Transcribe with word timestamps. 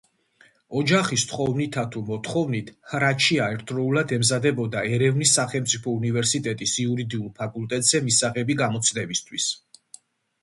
ოჯახის 0.79 1.23
თხოვნითა 1.31 1.81
თუ 1.95 1.99
მოთხოვნით, 2.05 2.69
ჰრაჩია 2.93 3.49
ერთდროულად 3.55 4.13
ემზადებოდა 4.17 4.83
ერევნის 4.97 5.33
სახელმწიფო 5.39 5.93
უნივერსიტეტის 6.01 6.73
იურიდიულ 6.85 7.31
ფაკულტეტზე 7.41 8.01
მისაღები 8.07 8.57
გამოცდებისთვის. 8.63 9.51